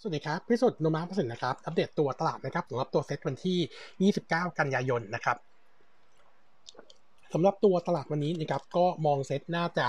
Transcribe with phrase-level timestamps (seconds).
[0.00, 5.36] สวัสดีครับ พิสุทธิ์นุมาประสิทธิ์นะครับ อัปเดตตัวตลาดนะครับสำหรับตัวเซ็ตวันที่ 29 กันยายนนะครับ
[7.34, 9.86] สำหรับตัวตลาดวันนี้นะครับก็มองเซ็ตน่าจะ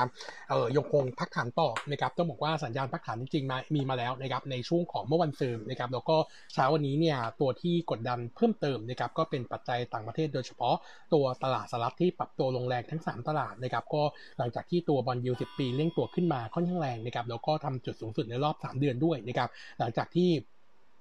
[0.50, 6.18] เอ่อยังคงพักฐานต่อนะครับต้องบอกว่าสัญญาณพักฐานจริงๆมามีมาแล้วนะครับในช่วงของเมื่อวานซืนนะครับแล้วก็
[6.54, 10.76] เช้าวันนี้เนี่ยตัวที่กดดันเพิ่มเติมนะครับก็เป็นปัจจัยต่างประเทศโดยเฉพาะ
[11.14, 14.04] ตัวตลาดสหรัฐที่ปรับตัวลงแรงทั้ง 3 ตลาดนะครับก็
[14.38, 20.30] หลังจากที่ตัว bond yield 10ปีเร่งตัวขึ้นมาค่อนข้างแรงนะครับแล้วก็ทำจุดสูงสุดในรอบ 3 เดือนด้วยนะครับหลังจากที่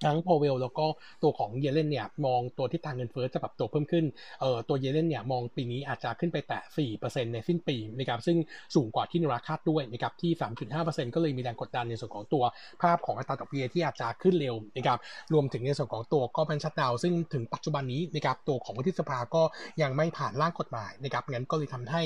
[0.04, 0.86] ทั้งพอเวลแล้วก็
[1.22, 4.04] ตัวของเยเลนเนี่ยมองตัวที่ทางเงินเฟ้อจะปรับตัวเพิ่มขึ้น
[4.40, 6.60] เอ่อตัวเยเลนเนี่ยมองปีนี้อาจจะขึ้นไปแตะ
[6.98, 8.36] 4%ในสิ้นปีนะครับซึ่ง
[8.74, 10.32] สูงกว่าที่นราคาดด้วยนะครับที่
[10.74, 12.44] 3.5%ก็เลยมีแรงกดดันในส่วนของตัว
[12.82, 14.98] ภาพของอัตราดอกเบี้ยที่อาจจะขึ้นเร็วนะครับ
[15.32, 19.42] รวมถึงในส่วนของตัวก็เป็นชัดดาวซึ่งถึงปัจจุบันนี้นะครับตัวของวุฒิสภาก็
[19.82, 22.02] ยังไม่ผ่านร่างกฎหมายนะครับงั้นก็เลยทำให้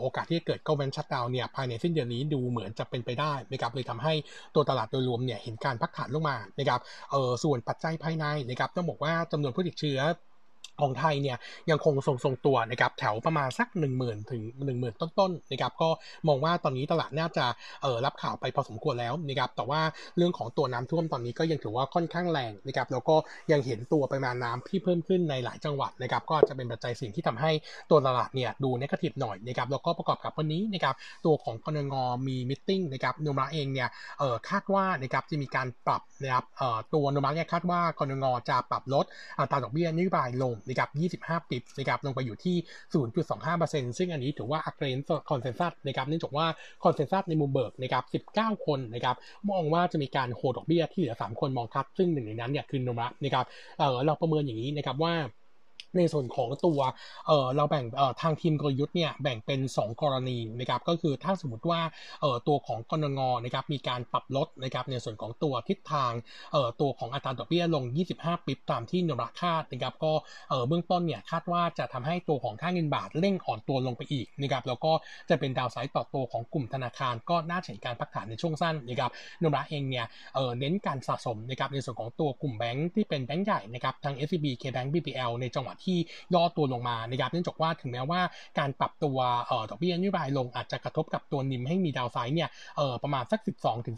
[0.00, 4.12] โอกาสที่จะเกิดก็เป็นชัดดาวเนี่ยภายในสิ้นเดือนนี้ดูเหมือนจะเป็นไปได้นะครับเลยทำให้
[4.54, 9.98] ตัวตลาดโดยรวมเนี่ยเห็นการพักฐานลงมานะครับเออส่วนปัจจัยภายในนะครับต้องบอกว่าจำนวนผู้ติดเชื้อ
[10.80, 11.36] ของไทยเนี่ย
[11.70, 14.42] ยังคงทรงทรงตัวนะครับแถวประมาณสัก 1 0,000 ถึง
[14.76, 15.88] 10,000 ต้นๆนะครับก็
[16.28, 17.44] มองว่าตอนนี้ตลาดน่าจะ
[17.82, 19.80] เออรับข่าวไปพอสมควรแล้วนะครับแต่ว่า
[20.16, 23.16] เรื่องของตัวน้ำท่วมตอนนี้ก็ยังถือว่าค่อนข้างแรงนะครับแล้วก็
[23.52, 27.50] ยังเห็นตัวปริมาณน้ำที่เพิ่มขึ้นในหลายจังหวัดนะครับก็จะเป็นปัจจัยสิ่งที่ทำให้
[27.90, 30.94] ตัวตลาดเนี่ยดูนกาทีฟหน่อยนะครับแล้วก็ประกอบกับวันนี้นะครับ
[31.26, 31.94] ตัวของกนง
[32.26, 39.04] มีมิ팅นะครับโนมาเองเนี่ยเออคาดว่านะครับจะมีการปรับนะครับเออตัวโนมาเนี่ยคาดว่ากนงจะปรับลด
[39.38, 42.56] อัตราดอกเบี้ยนโยบายลงนะครับ25 ปิบนะครับลงไปอยู่ที่
[43.26, 44.98] 0.25%ซึ่งอันนี้ถือว่าอักเรน
[45.30, 46.46] คอนเซนซัสนะครับเนื่องจากว่า
[46.84, 49.16] คอนเซนซัสในมุมเบิร์กนะครับ19 คนนะครับ
[49.50, 53.44] มองว่าจะมีการโหดอกเบี้ยที่เหลือ 3 คนมองทัดซึ่งหนึ่งในนั้นเนี่ยคือโนมะนะครับ
[53.78, 55.14] เออเราประเมินอย่างนี้นะครับว่า
[55.96, 56.80] ในส่วนของตัว
[57.26, 61.80] เออเราแบ่งเออทางทีมกลยุทธ์เนี่ยแบ่งเป็น 2 กรณีนะครับก็คือถ้าสมมติว่า
[62.20, 66.12] เออตัวของกนงนะครับมีการปรับลดนะครับในส่วนของตัวทิศทาง
[66.52, 67.84] เออตัวของอัตราดอกเบี้ยลง
[68.16, 70.12] 25ปิบตามที่นราคาดนะครับก็
[70.50, 74.92] เออเบื้องต้นเนี่ยคาดว่าจะทำให้ตัวของค่าเงินบาทเร่งอ่อนตัวลงไปอีกนะครับแล้วก็
[75.30, 79.10] จะเป็นดาวไซด์ต่อตัวของกลุ่มธนาคาร ก็น่าเห็นการพักฐานในช่วงสั้นนะครับ
[79.42, 85.98] นราเองเนี่ยเออเน้นการสะสมนะครับในส่วนของตัวกลุ่มแบงค์ที่เป็นแบงค์ใหญ่นะครับทั้ง SCB KBank BPL ในจังหวะที่
[86.34, 88.20] ย่อตัวลงมานะครับเนื่องจากว่าถึงแม้ว่า
[88.58, 89.18] การปรับตัว
[89.50, 92.48] ออดอกเบี้ยนโยบายลงอาจจะกระทบกับตัวนิมให้มีดาวไซด์เนี่ย
[92.80, 93.40] ออประมาณสัก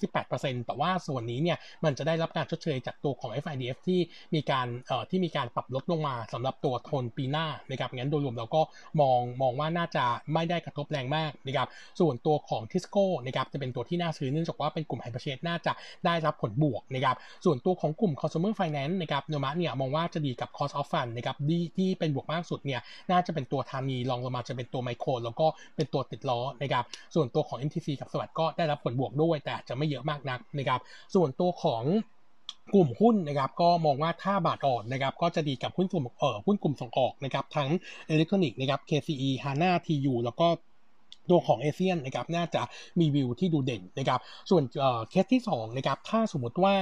[0.04, 4.00] 12-18%แต่ว่าส่วนนี้เนี่ยมันจะได้รับการชดเชยจากตัวของ FIDF ที่
[4.34, 8.62] มีการออที่มีการปรับลดลงมาสำหรับตัวโทนปีหน้านะครับงั้นโดยรวมเราก็
[9.00, 10.04] มองมองว่าน่าจะ
[10.34, 11.68] ไม่ได้กระทบแรงมากนะครับ
[12.00, 15.72] ส่วนตัวของทิสโก้นะครับจะเป็นตัวที่น่าซื้อเนื่องจากว่าเป็นกลุ่มไฮเปอร์เชสน่าจะ
[16.06, 21.36] ได้รับผลบวกนะครับส่วนตัวของกลุ่ม consumer finance นะครับเนมะเนี่ยมองว่าจะดีกับ cost of fund นะครับ
[21.76, 30.80] ที่เป็นบวกมากสุดเนี่ยน่าจะเป็นตัวทานีรองลงมาจะเป็นตัวไมโครแล้วก็เป็นตัวติดล้อนะครับส่วนตัวของ MTC กับสวัสด์ก็ได้รับผลบวกด้วย แต่จะไม่เยอะมากนักนะครับ
[31.14, 31.84] ส่วนตัวของ
[32.74, 37.68] กลุ่มหุ้นนะครับก็มองว่าถ้าบาทอ่อนนะครับก็จะดีกับหุ้นกลุ่มเอ่อหุ้นกลุ่มส่งออกนะครับทั้ง
[38.08, 40.48] อิเล็กทรอนิกส์นะครับ KCE HANA TU แล้วก็
[41.30, 42.62] ตัวของเอเชียนนะครับน่าจะ
[43.00, 44.20] มีวิวที่ดูเด่นนะครับ
[44.50, 44.62] ส่วน
[45.10, 46.76] เคสที่2นะครับถ้าสมมติว่า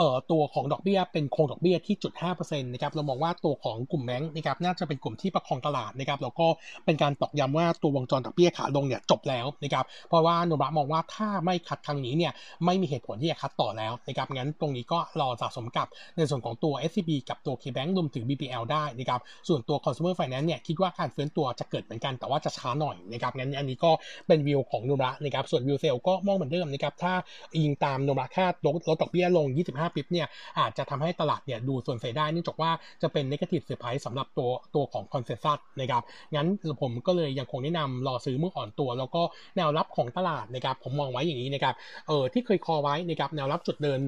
[0.00, 6.46] เอ่อตัวของดอกเบี้ยเป็นคงดอกเบี้ยที่จุดห้าเปอร์เซ็นต์นะครับเรามองว่าตัวของกลุ่มแบงค์นะครับน่าจะเป็นกลุ่มที่ประคองตลาดนะครับแล้วก็
[6.84, 12.32] เป็นการตอกย้ำว่าตัววงจรดอกเบี้ยขาลงเนี่ยจบแล้วนะครับเพราะว่าโนบะมองว่าถ้าไม่คัดครั้งนี้เนี่ย
[12.64, 23.90] ไม่มีเหตุผลที่จะคัดต่อแล้วนะครับงั้นตรงนี้ก็รอสะสมกับในส่วนของตัว SCB กับตัว KBank รวมถึง BPL ได้นะครับส่วนตัว Consumer Finance เนี่ยคิดว่าการเฟื้นตัวจะเกิดเหมือนกันแต่ว่าจะช้าหน่อยนะครับงั้นอันนี้ก็
[24.26, 27.12] เป็นวิวของโนมูระนะครับส่วนวิวเซลก็มองเหมือนเดิมนะครับถ้า
[27.54, 30.26] อิงตามโนมูระคาดลดดอกเบี้ยลง 25 bip เนี่ย
[30.58, 32.70] อาจจะทำให้ตลาดเนี่ยดูส่วนเสียได้เนื่องจากว่า
[33.02, 36.02] จะเป็น negative surprise สำหรับตัวตัวของ consensus นะครับ
[36.34, 36.46] งั้น
[36.82, 39.22] ผมก็เลยยังคงแนะนำรอซื้อเมื่ออ่อนตัว แล้วก็
[39.56, 41.74] แนวรับของตลาดนะครับผมมองไว้อย่างนี้นะครับ
[42.08, 43.98] เออที่เคย call ไว้นะครับแนวรับจุดเดิม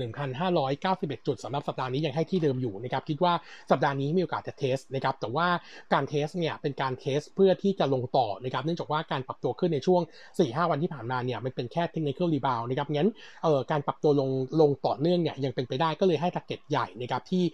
[0.60, 3.32] 1,591 จุดสำหรับสัปดาห์นี้ยังให้ที่เดิมอยู่นะครับคิดว่า
[3.70, 5.47] สัปดาห์นี้มีโอกาสจะ test นะครับแต่ว่า
[5.93, 10.03] การ test เนี่ยเป็นการ test เพื่อที่จะลงต่อนะครับเนื่องจากว่าการปรับตัวขึ้นในช่วง
[10.37, 13.09] 4-5 วันที่ผ่านมาเนี่ยมันเป็นแค่ technical rebound นะครับงั้น
[13.44, 17.44] เออการปรับตัวลงลงต่อเนื่องเนี่ยยังเป็นไปได้ก็เลยให้ target ใหญ่นะครับที่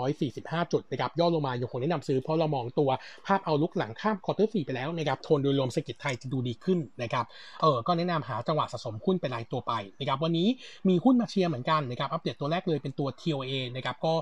[0.00, 2.90] 1,545 จุดนะครับย่อลงมายังคงแนะนำซื้อเพราะเรามองตัว
[3.26, 7.24] ภาพ outlook หลังข้าม quarter สี่ไปแล้วนะครับโทนโดยรวมเศรษฐกิจไทยจะดูดีขึ้นนะครับ
[7.60, 10.48] เออก็แนะนำหาจังหวะสะสมหุ้นเป็นรายตัวไปนะครับวันนี้
[10.88, 14.14] มีหุ้นมาเชียร์เหมือนกันนะครับอัปเดตตัวแรกเลยเป็นตัว TOA นะครับก็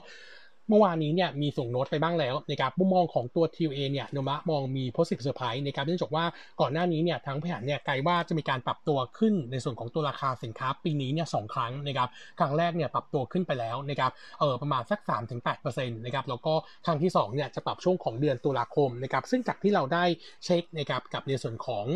[0.69, 6.25] เมื่อวานนี้เนี่ยมีส่งโน้ตไปบ้างแล้วนะครับมุมมองของตัว TUA เนี่ยโนมะมองมี positive surprise นะครับเนื่องจากว่า
[6.61, 12.09] ก่อนหน้านี้เนี่ยทั้งแผนเนี่ยไกลว่าจะมีการปรับตัวขึ้นในส่วนของตัวราคาสินค้าปีนี้เนี่ยสองครั้งนะครับ
[12.39, 15.01] ครั้งแรกเนี่ยปรับตัวขึ้นไปแล้วนะครับเออประมาณสัก
[15.49, 16.55] 3-8%นะครับแล้วก็
[16.87, 20.05] ครั้งที่2เนี่ยจะปรับช่วงของเดือนตุลาคมนะครับซึ่งจากที่เราได้
[20.45, 21.87] เช็คนะครับกับในส่วนของ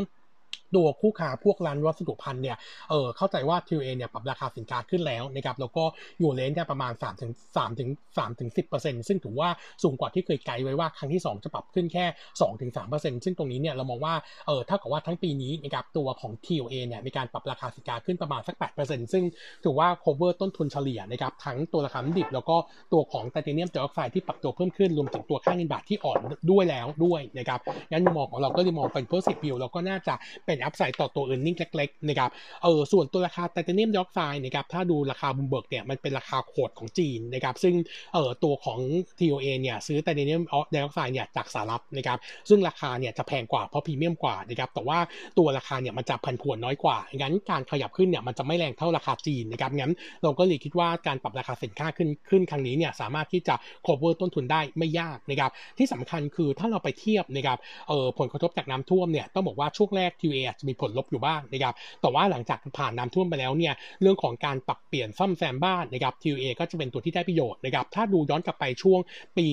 [0.75, 2.57] ตัวคู่ค้าพวกร้านวัสดุพันเนี่ย
[2.91, 5.85] เออเข้าใจว่า TUA เนี่ยปรับราคาสินค้าขึ้นแล้วนะครับแล้วก็
[6.19, 9.49] อยู่เลนเนี่ยประมาณ3ถึง3ถึง3ถึง10 ซึ่งถือว่า
[9.83, 14.15] สูงกว่าที่เคยไกด์ไว้ว่าครั้งที่ 2 จะปรับขึ้นแค่2ถึง3ซึ่งตรงนี้เนี่ยเรามองว่า
[14.47, 19.25] เออถ้ากับว่าทั้งปีนี้นะครับตัวของ TUA เนี่ยมีการปรับราคาสินค้าขึ้นประมาณสัก 8 ซึ่ง
[19.65, 22.57] ถือว่า cover ต้นทุนเฉลี่ยนะครับทั้งตัวราคาดิบ แล้วก็
[22.93, 26.19] ตัวของไทเทเนียมไดออกไซด์ที่ปรับตัวเพิ่มขึ้นรวมถึงตัวค่าเงินบาทที่อ่อน
[26.51, 27.61] ด้วยแล้วด้วยนะครับ
[27.91, 30.15] งั้นมองของเราก็เลยมองเป็น positive view แล้วก็น่าจะ
[30.47, 32.31] เป็นอัพไซด์ต่อตัว e a r n i n g เล็กๆนะครับ
[32.63, 37.75] เออส่วนตัวราคาไทเทเนียมไดออกไซด์นะครับถ้าดูราคาบุมเบิร์กเนี่ยมันเป็นราคา quote ของจีนนะครับซึ่ง
[38.15, 38.81] เออตัวของ
[39.19, 42.19] TOA เนี่ยซื้อไทเทเนียมไดออกไซด์เนี่ยจากสหรัฐนะครับ
[42.49, 44.99] ซึ่งราคาเนี่ยจะแพงกว่าเพราะพรีเมียมกว่านะครับแต่ว่า
[45.39, 53.55] ตัวราคาเนี่ยมันจะผันผวนน้อยกว่างั้นการขยับขึ้นเนี่ยมันจะไม่แรงเท่าราคาจีนนะครับงั้นเราก็เลยคิดว่าการปรับราคาสินค้าขึ้นขึ้นครั้งนี้เนี่ยสามารถที่จะ
[53.87, 57.59] cover ต้นทุนได้ไม่ยากนะครับที่สำคัญคือถ้าเราไปเทียบนะครับ
[57.89, 60.13] เออผลกระทบจากน้ำท่วมเนี่ยต้องบอกว่าช่วงแรก
[60.49, 69.01] TOA จะมีผลลบอยู่บ้างนะครับ แต่ว่าหลังจากผ่านน้ำท่วมไปแล้วเนี่ย เรื่องของการปรับเปลี่ยนซ่อมแซมบ้านนะครับ TOA ก็จะเป็นตัวที่ได้ประโยชน์นะครับ ถ้าดูย้อนกลับไปช่วง
[69.39, 69.47] ปี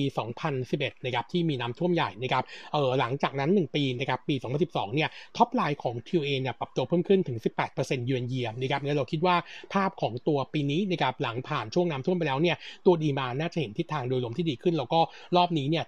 [0.50, 4.34] 2011 นะครับที่มีน้ำท่วมใหญ่นะครับ เออหลังจากนั้น 1 ปีนะครับปี
[4.64, 7.38] 2012 เนี่ย top line ของ TOA เนี่ยปรับตัวเพิ่มขึ้นถึง
[7.72, 9.36] 18%เยือนเยียมนะครับเนี่ยเราคิดว่า
[9.72, 12.56] ภาพของตัวปีนี้นะครับหลังผ่านช่วงน้ำท่วมไปแล้วเนี่ย
[12.86, 15.00] ตัว demand น่าจะเห็นทิศทางโดยรวมที่ดีขึ้น แล้วก็
[15.36, 15.84] รอบนี้เนี่ย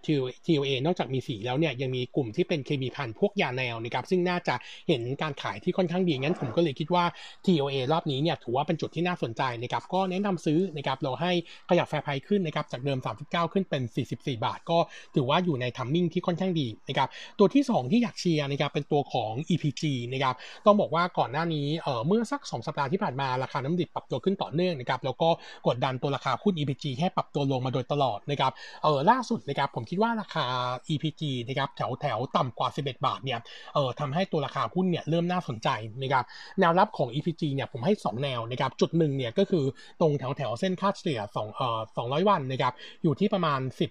[0.47, 4.55] TOA นอกจากมีสีแล้วเนี่ยยังมีกลุ่มที่เป็นเคมีภัณฑ์พวกยาแนวนะครับซึ่งน่าจะ
[4.89, 7.05] เห็นการขายที่ค่อนข้างดีงั้นผมก็เลยคิดว่า
[7.47, 11.33] TOA รอบนี้เนี่ยถือว่าเป็นจุดที่น่าสนใจนะครับก็แนะนำซื้อนะครับเราให้
[11.71, 13.83] ขยับ fair price ขึ้นนะครับจากเดิม 39 ขึ้นเป็น
[14.15, 14.79] 44 บาท ก็
[15.15, 17.09] ถือว่าอยู่ใน timing ที่ค่อนข้างดีนะครับ
[17.39, 20.35] ตัวที่ 2 ที่อยากเชียร์นะครับเป็นตัวของ EPG นะครับ
[20.67, 25.29] ต้องบอกว่าก่อนหน้านี้เอ่อเมื่อสัก 2 สัปดาห์ที่ผ่านมาราคาน้ำมันดิบปรับตัวขึ้นต่อเนื่องนะครับแล้วก็
[25.67, 28.53] กดดันตัวราคาหุ้น EPG ให้ปรับตัวลงมาโดยตลอดนะครับ
[28.83, 30.45] เออล่าสุดนะครับผมคิดว่าราคา
[30.93, 33.39] EPG นะครับแถวแถวต่ำกว่า 11 บาทเนี่ย
[33.75, 35.69] เออทำให้ตัวราคาหุ้นเนี่ยเริ่มน่าสนใจ
[36.03, 36.25] นะครับ
[36.61, 39.65] แนวรับของ EPG เนี่ยผมให้ 2 แนวนะครับจุดหนึ่งเนี่ยก็คือ
[40.01, 41.81] ตรงแถวแถวเส้นค่าเฉลี่ย2เอ่อ
[42.21, 43.91] 200 วันนะครับอยู่ที่ประมาณ 10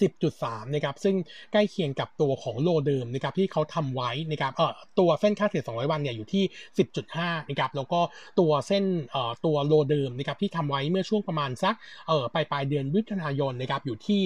[0.00, 1.16] 10.3นะครับซึ่ง
[1.52, 6.44] ใกล้เคียงกับตัวของโลเดิมนะครับที่เขาทำไว้นะครับเอ่อตัวเส้นค่าเฉลี่ย200 วันเนี่ยอยู่ที่
[6.96, 8.00] 10.5นะครับแล้วก็
[8.40, 11.74] ตัวเส้นเอ่อตัวโลเดิมนะครับที่ทำไว้เมื่อช่วงประมาณสัก
[12.08, 14.20] เอ่อปลายปลายเดือนมิถุนายนนะครับอยู่ที่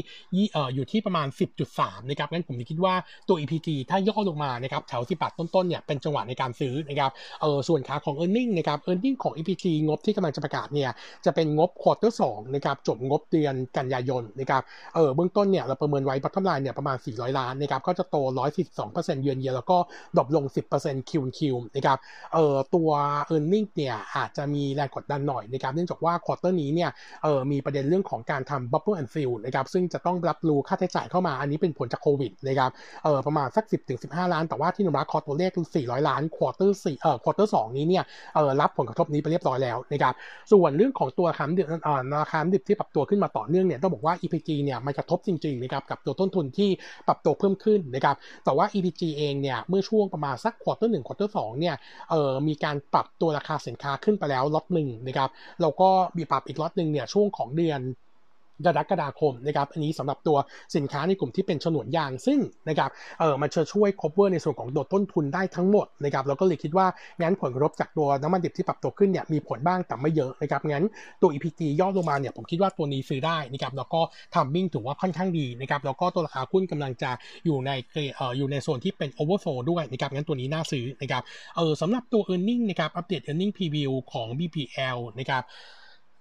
[0.52, 1.26] เอ่ออยู่ที่ประมาณ
[1.68, 2.94] 10.3นะครับงั้นผมคิดว่า
[3.28, 7.10] ตัว EPG ถ้าย่อลงมานะครับแถว10บาทต้นๆเนี่ยเป็นจังหวะในการซื้อนะครับ
[7.40, 9.16] เอ่อส่วนขาของ e a r n i n g นะครับ e a r n i n g
[9.22, 10.90] ของ EPG งบที่กำลังจะประกาศเนี่ย
[11.24, 14.62] จะเป็นงบควอเตอร์2นะครับจบงบเดือนกันยายนนะครับ
[14.94, 18.16] เออเบื้องต้นเนี่ยเราประเมินไว้ bottom line เนี่ยประมาณ 400 ล้านนะครับก็จะโต
[18.66, 19.76] 142%เยือนเยียแล้วก็
[20.16, 20.44] ดรอปลง
[20.78, 21.40] 10% Q Q
[21.74, 21.98] นะครับ
[22.34, 22.90] เอ่อตัว
[23.34, 26.90] e a r n i n g เนี่ยอาจจะมีแรงกดดันหน่อยนะครับเนื่องจากว่าควอเตอร์นี้เนี่ย
[27.22, 32.70] เอ่อมีประเด็นเรื่องของการทำ bubble and fill นะครับซึ่งจะต้องรับรู้ค่าใช้จ่ายเข้ามาอันนี้เป็นผลจากโควิดนะครับ
[33.04, 33.64] เอ่อประมาณสัก
[33.98, 35.50] 10-15 ล้าน แต่ว่าที่นุรักคอตัวเลข
[35.80, 40.14] 400 ล้านควอเตอร์4เอ่อควอเตอร์2นี้เนี่ยเอ่อรับผลกระทบนี้ไปเรียบร้อยแล้วนะครับ
[40.52, 46.70] ส่วนเรื่องของตัวคาดิบเอ่อราคาดิบที่ปรับตัวขึ้นมาต่อเนื่องเนี่ยต้องบอกว่า EPG เนี่ยมันกระทบจริงๆนะครับกับตัวต้นทุนที่
[47.06, 51.74] ปรับตัวเพิ่มขึ้นนะครับแต่ว่า EPG เองเนี่ยเมื่อช่วงประมาณสัก quarter หนึ่ง quarter สองเนี่ย
[52.10, 55.30] เอ่อมีการปรับตัวราคาสินค้าขึ้นไปแล้วล็อตหนึ่งนะครับ
[55.60, 57.80] แล้วก็มีปรับอีกล็อตหนึ่งเนี่ยช่วงของเดือน
[58.66, 60.36] กรกฎาคมนะครับอันนี้สำหรับตัว
[60.76, 62.90] สินค้าในกลุ่มที่เป็นฉนวนยางซึ่งนะครับ
[63.20, 66.86] เออมันจะช่วย cover ในส่วนของโดดต้นทุนได้ทั้งหมดนะครับเราก็เลยคิดว่า
[67.20, 70.84] งั้นผลกระทบจากตัวน้ำมันดิบที่ปรับตัวขึ้นเนี่ยมีผลบ้างแต่ไม่เยอะนะครับงั้น
[71.22, 74.00] ตัว EPG ย่อลงมาเนี่ยผมคิดว่าตัวนี้ซื้อได้นะครับแล้วก็
[74.34, 77.10] timing ถือว่าค่อนข้างดีนะครับแล้วก็ตัวราคาหุ้นกำลังจะ
[77.44, 77.70] อยู่ใน
[78.16, 81.22] เอออยู่ในโซนที่เป็น oversold ด้วยนะครับงั้นตัวนี้น่าซื้อนะครับ
[81.56, 85.44] เออสำหรับตัว earning นะครับอัปเดต earning preview ของ BBL นะครับ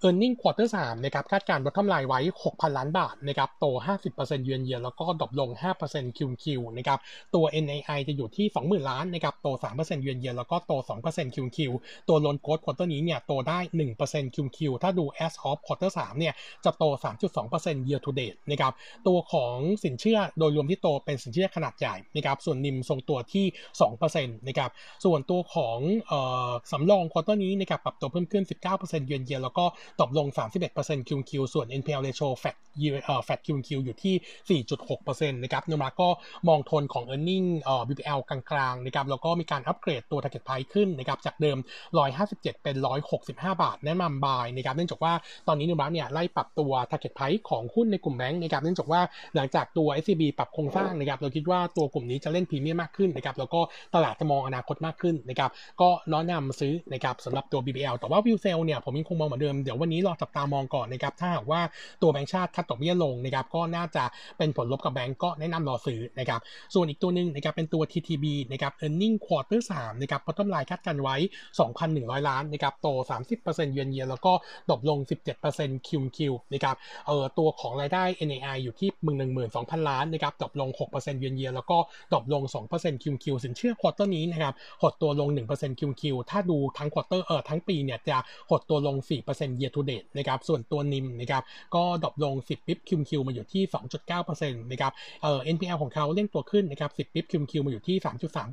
[0.06, 3.66] e a r n i n g quarter 3นะครับคาดการณ์ลดกำไรไว้ 6,000 ล้านบาทนะครับโต
[4.06, 5.50] 50% year on year แล้วก็ drop ลง
[5.86, 6.46] 5% Q on Q
[6.78, 7.00] นะครับ
[7.36, 10.74] ตัว NII จะอยู่ที่ 20,000 ล้านนะครับโต 3%เยือนเยียแล้วก็โต
[11.08, 11.58] 2% QQ
[12.08, 13.60] ตัว loan growth quarter นี้เนี่ยโตได้
[13.98, 16.34] 1% QQ ถ้าดู as of quarter 3เนี่ย
[16.66, 16.84] จะโต
[17.44, 18.74] 3.2% year to date นะครับ
[19.08, 23.46] ตัวของสินเชื่อโดยรวมที่โตเป็นสินเชื่อขนาดใหญ่นะครับส่วน NIM ทรงตัวที่
[23.98, 24.72] 2%นะครับ
[25.06, 28.44] ส่วนตัวของเอ่อสำรอง quarter นี้นะครับปรับตัวเพิ่มขึ้น
[28.76, 29.66] 19%เยือนเยียแล้วก็
[30.02, 30.28] ตกลง
[30.74, 32.56] 31% Q on Q ส่วน NPL ratio flat
[33.06, 34.62] เอ่อ flat Q on Q อยู่ที่
[35.00, 36.10] 4.6%นะครับนมาก็
[36.48, 41.58] มองทนของ earning เอ่อ BBL กลางๆนะครับแล้วก็มีการอัปเกรดตัว target price ขึ้นนะครับจากเดิม
[42.10, 42.76] 157 เป็น
[43.20, 45.14] 165 บาท แนะนำบายนะครับเนื่องจากว่า
[45.48, 49.02] ตอนนี้นมาเนี่ยไล่ปรับตัว target price ของหุ้นในกลุ่มแบงค์นะครับเนื่องจากว่า
[49.36, 53.60] หลังจากตัว SCB ปรับโครงสร้างนะครับเราคิดว่าตัวกลุ่มนี้จะเล่นพรีเมียมมากขึ้นนะครับแล้วก็
[53.96, 55.52] ตลาดจะมองอนาคตมากขึ้นนะครับ
[55.82, 61.62] ก็น้อนนำซื้อนะครับสำหรับตัว BPL แต่ว่าวิวเซลเนี่ยผมยังคงมองเหมือนเดิมเดี๋ยววันนี้รอจับตามองก่อนนะครับถ้าหากว่า
[62.02, 64.04] ตัวแบงก์ชาติคัดดอกเบี้ยลงนะครับก็น่าจะ
[64.38, 66.40] เป็นผลลบกับแบงก์ก็แนะนำรอซื้อนะครับ
[66.74, 71.16] ส่วนอีกตัวหนึ่งนะครับเป็นตัว TTB นะครับ earning quarter 3นะครับ bottom line คาดการณ์ไว้
[71.72, 72.88] 2,100 ล้านนะครับโต
[73.32, 74.34] 30% year on year แล้วก็
[74.70, 75.00] drop ลง
[75.44, 76.18] 17% Q on Q
[76.54, 76.76] นะครับ
[77.08, 78.90] เอ่อตัวของรายได้ NII อยู่ที่
[79.40, 81.78] 12,000 ล้านนะครับดรอปลง 6%เยือนเยียแล้วก็
[82.14, 82.44] ดรอปลง
[82.74, 88.18] 2% QQ สินเชื่อ quarter นี้นะครับหดตัวลง1% QQ ถ้าดูทั้ง quarter เอ่อทั้งปีเนี่ยจะ
[88.50, 88.96] หดตัวลง
[89.28, 91.44] 4%เย year to date นะครับส่วนตัว NIM นะครับ
[91.76, 93.64] ก็ drop ลง 10 bps Q on Q มาอยู่ที่
[94.08, 97.96] 2.9%นะครับเอ่อ NPL ของเขาเร่งตัวขึ้นนะครับ 10 ปิ๊บ QQ มาอยู่ที่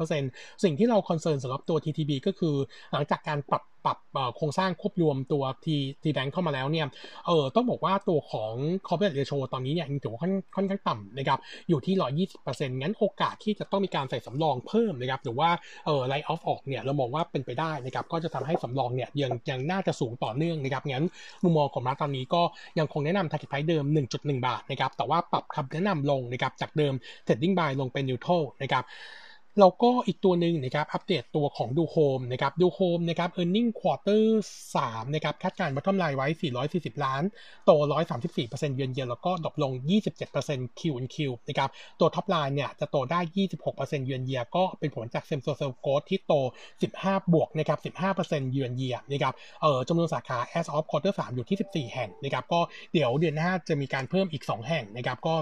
[0.03, 2.55] 3.3%สิ่งที่เรา concern สำหรับตัว TTB ก็คือ
[2.93, 3.99] หลังจากการปรับ ปรับ
[4.37, 6.87] โครงสร้างควบรวมตัวทีทีแบงค์เข้ามาแล้วเนี่ย
[7.27, 8.53] เออต้องบอกว่าตัวของ
[8.87, 11.39] coverage ratio ตอนนี้เนี่ยยังถือว่าค่อนค่อนข้างต่ำนะครับ
[11.69, 15.51] อยู่ที่120%งั้นโอกาสที่จะต้องมีการใส่สำรองเพิ่มนะครับหรือว่า
[15.87, 21.07] เออ write off ออกเนี่ยเรามองว่าเป็นไปได้นะครับก็จะทำให้สำรองเนี่ยยังยังน่าจะสูงต่อเนื่องนะครับงั้น
[21.43, 22.43] มุมมองของเราตอนนี้ก็
[22.79, 23.85] ยังคงแนะนำ target price เดิม
[24.17, 26.95] 1.1 บาทนะครับแต่ว่าปรับคำแนะนำลงนะครับจากเดิม
[27.27, 28.85] trading buy ลงเป็น neutral นะครับ
[29.61, 34.25] แล้วก็อีกตัวหนึ่งนะครับอัปเดตตัวของดูโฮมนะครับดูโฮมนะครับ earning quarter
[34.75, 36.29] 3นะครับคาดการณ์ bottom line ไว้
[36.67, 37.23] 440 ล้าน
[37.67, 37.71] โต
[38.23, 39.73] 134% year on year แล้วก็ drop ลง
[40.31, 41.17] 27% Q on Q
[41.49, 41.71] นะครับ
[42.01, 43.21] ตัว top line เนี่ยจะโตได้
[43.63, 46.33] 26%เยือนเยียก็เป็นผลจาก same store sales growth ที่โต
[46.83, 47.79] 15 บวกนะครับ
[48.15, 52.61] 15%เยือนเยียนะครับเออจำนวนสาขา as of quarter 3 อยู่ที่ 14 แห่งนะครับก็
[52.93, 55.35] เดี๋ยวเดือนหน้าจะมีการเพิ่มอีก 2 แห่งนะครับก็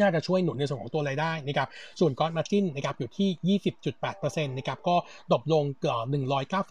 [0.00, 1.68] น่าจะช่วยหนุนในส่วนของตัวรายได้นะครับ
[2.00, 3.58] ส่วนก้อนมาจินนะครับอยู่ที่
[4.00, 4.96] 20.8%นะครับ ก็
[5.30, 5.96] ดรอปลงเกือ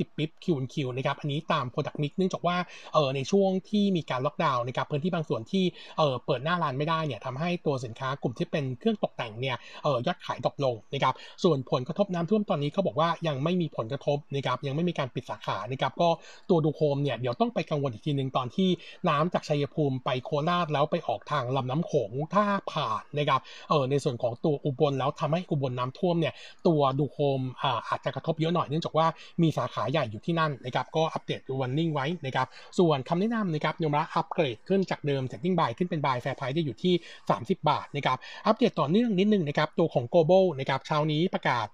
[0.02, 2.58] บ190 ปิ๊บคิวคิวนะครับ อันนี้ตาม Product Mix เนื่องจากว่า
[2.94, 5.64] เออในช่วงที่มีการล็อกดาวน์นะครับ พื้นที่บางส่วนที่
[5.98, 11.14] เออเปิดหน้าร้านไม่ได้เนี่ยทำให้ตัวสินค้ากลุ่มที่เป็นเครื่องตกแต่งเนี่ยเออยอดขาย drop ลงนะครับ
[11.44, 16.10] ส่วนผลกระทบน้ำท่วมตอนนี้เขาบอกว่ายังไม่มีผลกระทบนะครับ ยังไม่มีการปิดสาขา นะครับ ก็
[16.50, 18.70] ตัวดูโฮมเนี่ยเดี๋ยวต้องไปกังวลอีกทีหนึ่งตอนที่
[19.10, 26.34] น้ำจากชัยภูมิไปโคราชแล้วไปออกทางลำน้ำโขงถ้าผ่านนะครับเออในส่วนของตัวอุบลแล้วทำให้อุบลน้ำท่วมเนี่ย
[26.68, 29.08] ตัวดูโฮมอ่าอาจจะกระทบเยอะหน่อยเนื่องจากว่า
[29.42, 32.48] มีสาขาใหญ่อยู่ที่นั่นนะครับก็อัปเดต warning ไว้นะครับ
[32.80, 36.94] ส่วนคำแนะนำนะครับยมระอัปเกรดขึ้นจากเดิมจาก trading buy ขึ้นเป็น buy fair price ได้อยู่ที่
[37.30, 41.68] 30 บาทนะครับอัปเดตต่อเนื่องนิดนึงนะครับตัวของ global นะครับเช้านี้ประกาศ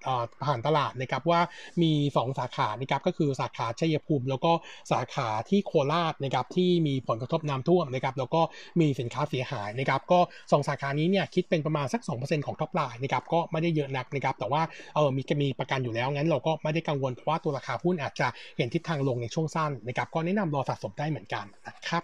[0.45, 1.41] ผ่านตลาดนะครับว่า
[1.81, 4.51] มี 2 สาขานะครับก็คือสาขาชัยภูมิ แล้วก็
[4.91, 8.41] สาขาที่โคราชนะครับที่มีผลกระทบน้ำท่วมนะครับแล้วก็
[8.79, 14.61] มีสินค้าเสียหายนะครับก็ 2 สาขานี้เนี่ยคิดเป็นประมาณสัก 2%ของ top line นะครับก็ไม่ได้เยอะนักนะครับแต่ว่า
[14.95, 22.03] เออมีมีประกันอยู่แล้วงั้นเราก็ไม่ได้กังวลเพราะว่าตัวราคาหุ้นอาจจะเห็นทิศทางลงในช่วงสั้นนะครับก็แนะนำรอสะสมได้เหมือนกันนะครับ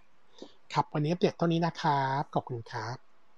[0.74, 3.13] ครับวันนี้อัปเดเท่านี้นะครับขอบคุณครับ